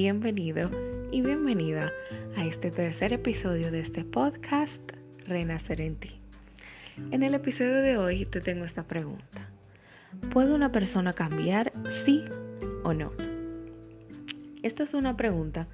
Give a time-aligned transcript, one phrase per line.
[0.00, 0.70] bienvenido
[1.10, 1.90] y bienvenida
[2.36, 4.80] a este tercer episodio de este podcast
[5.26, 6.20] Renacer en ti.
[7.10, 9.50] En el episodio de hoy te tengo esta pregunta.
[10.32, 11.72] ¿Puede una persona cambiar
[12.04, 12.22] sí
[12.84, 13.10] o no?
[14.62, 15.66] Esta es una pregunta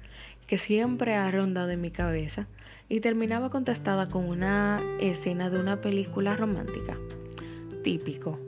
[0.47, 2.47] que siempre ha rondado en mi cabeza
[2.89, 6.97] y terminaba contestada con una escena de una película romántica.
[7.83, 8.39] Típico,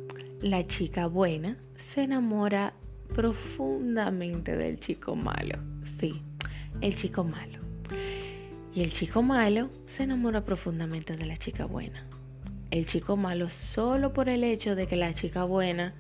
[0.41, 2.73] la chica buena se enamora
[3.07, 5.57] profundamente del chico malo.
[5.99, 6.21] Sí,
[6.81, 7.59] el chico malo.
[8.73, 12.05] Y el chico malo se enamora profundamente de la chica buena.
[12.69, 15.93] El chico malo solo por el hecho de que la chica buena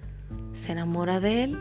[0.53, 1.57] se enamora de él,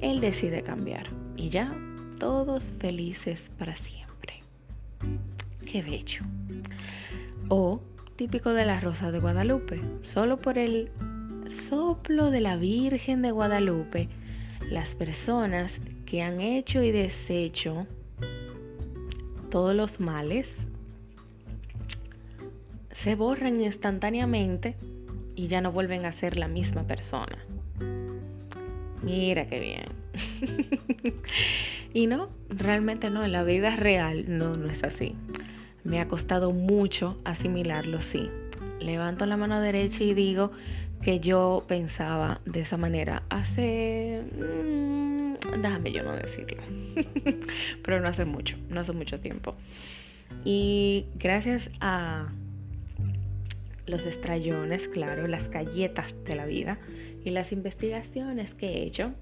[0.00, 1.08] él decide cambiar.
[1.36, 1.76] Y ya,
[2.18, 4.40] todos felices para siempre.
[5.70, 6.22] Qué bello.
[7.48, 7.80] O
[8.16, 10.90] típico de la Rosa de Guadalupe, solo por el
[11.50, 14.08] soplo de la Virgen de Guadalupe,
[14.70, 15.72] las personas
[16.06, 17.86] que han hecho y deshecho
[19.50, 20.52] todos los males
[22.90, 24.74] se borran instantáneamente
[25.36, 27.38] y ya no vuelven a ser la misma persona.
[29.02, 31.14] Mira qué bien.
[31.94, 35.14] y no, realmente no, en la vida real no, no es así.
[35.84, 38.30] Me ha costado mucho asimilarlo, sí.
[38.80, 40.50] Levanto la mano derecha y digo,
[41.04, 44.22] que yo pensaba de esa manera hace...
[44.40, 46.62] Mm, déjame yo no decirlo.
[47.82, 49.54] Pero no hace mucho, no hace mucho tiempo.
[50.46, 52.28] Y gracias a
[53.86, 56.78] los estrellones, claro, las galletas de la vida
[57.22, 59.12] y las investigaciones que he hecho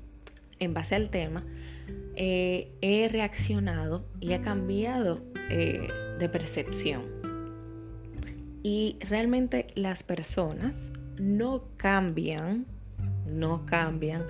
[0.60, 1.44] en base al tema,
[2.14, 5.88] eh, he reaccionado y he cambiado eh,
[6.20, 7.02] de percepción.
[8.62, 10.76] Y realmente las personas
[11.18, 12.66] no cambian,
[13.26, 14.24] no cambian,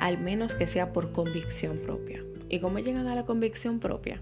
[0.00, 2.22] al menos que sea por convicción propia.
[2.48, 4.20] ¿Y cómo llegan a la convicción propia?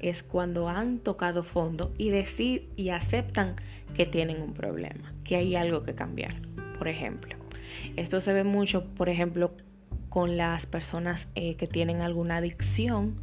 [0.00, 3.56] Es cuando han tocado fondo y, decir, y aceptan
[3.94, 6.34] que tienen un problema, que hay algo que cambiar.
[6.78, 7.36] Por ejemplo,
[7.96, 9.52] esto se ve mucho, por ejemplo,
[10.08, 13.16] con las personas eh, que tienen alguna adicción,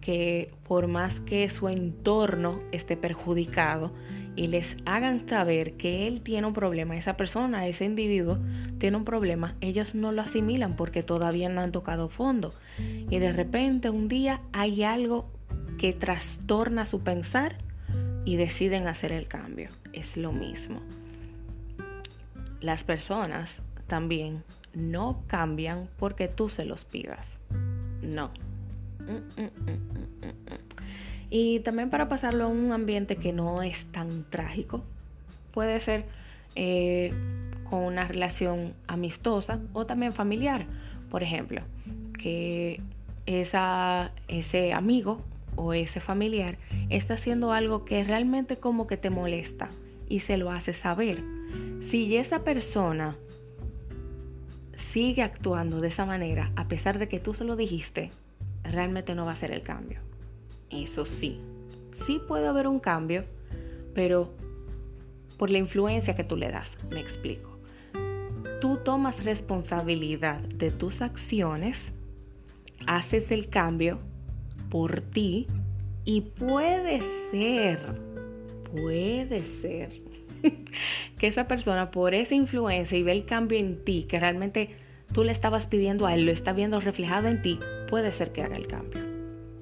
[0.00, 3.92] que por más que su entorno esté perjudicado,
[4.36, 8.38] y les hagan saber que él tiene un problema, esa persona, ese individuo
[8.78, 12.52] tiene un problema, ellos no lo asimilan porque todavía no han tocado fondo.
[12.78, 15.30] Y de repente un día hay algo
[15.78, 17.58] que trastorna su pensar
[18.24, 19.68] y deciden hacer el cambio.
[19.92, 20.80] Es lo mismo.
[22.60, 23.50] Las personas
[23.86, 24.42] también
[24.74, 27.26] no cambian porque tú se los pidas.
[28.02, 28.30] No.
[29.00, 30.73] Mm, mm, mm,
[31.36, 34.84] y también para pasarlo a un ambiente que no es tan trágico.
[35.50, 36.04] Puede ser
[36.54, 37.12] eh,
[37.68, 40.66] con una relación amistosa o también familiar.
[41.10, 41.62] Por ejemplo,
[42.20, 42.80] que
[43.26, 45.22] esa, ese amigo
[45.56, 46.56] o ese familiar
[46.88, 49.70] está haciendo algo que realmente como que te molesta
[50.08, 51.20] y se lo hace saber.
[51.82, 53.16] Si esa persona
[54.76, 58.10] sigue actuando de esa manera, a pesar de que tú se lo dijiste,
[58.62, 60.13] realmente no va a ser el cambio.
[60.74, 61.40] Eso sí,
[62.04, 63.24] sí puede haber un cambio,
[63.94, 64.32] pero
[65.38, 67.58] por la influencia que tú le das, me explico.
[68.60, 71.92] Tú tomas responsabilidad de tus acciones,
[72.86, 74.00] haces el cambio
[74.68, 75.46] por ti
[76.04, 77.78] y puede ser,
[78.72, 79.92] puede ser
[81.18, 84.70] que esa persona por esa influencia y ve el cambio en ti, que realmente
[85.12, 88.42] tú le estabas pidiendo a él, lo está viendo reflejado en ti, puede ser que
[88.42, 89.13] haga el cambio.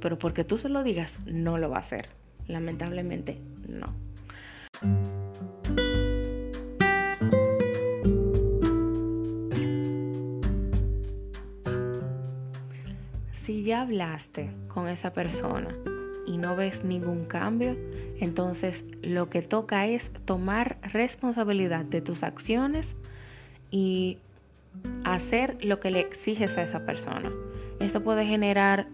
[0.03, 2.07] Pero porque tú se lo digas, no lo va a hacer.
[2.49, 3.95] Lamentablemente, no.
[13.45, 15.69] Si ya hablaste con esa persona
[16.27, 17.77] y no ves ningún cambio,
[18.19, 22.97] entonces lo que toca es tomar responsabilidad de tus acciones
[23.71, 24.19] y
[25.05, 27.31] hacer lo que le exiges a esa persona.
[27.79, 28.87] Esto puede generar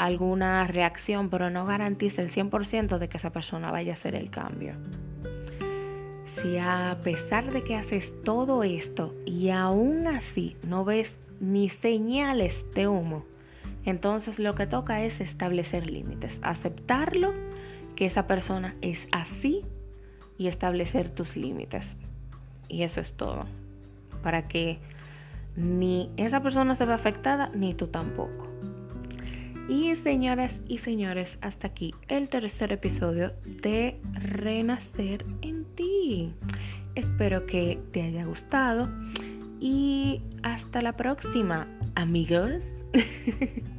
[0.00, 4.30] alguna reacción, pero no garantiza el 100% de que esa persona vaya a hacer el
[4.30, 4.72] cambio.
[6.36, 12.64] Si a pesar de que haces todo esto y aún así no ves ni señales
[12.74, 13.26] de humo,
[13.84, 17.34] entonces lo que toca es establecer límites, aceptarlo,
[17.94, 19.66] que esa persona es así
[20.38, 21.94] y establecer tus límites.
[22.68, 23.44] Y eso es todo.
[24.22, 24.78] Para que
[25.56, 28.49] ni esa persona se vea afectada, ni tú tampoco.
[29.70, 36.34] Y señoras y señores, hasta aquí el tercer episodio de Renacer en ti.
[36.96, 38.88] Espero que te haya gustado
[39.60, 42.64] y hasta la próxima, amigos.